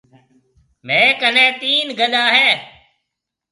[0.87, 2.49] ميه ڪنَي تين گڏا هيَ۔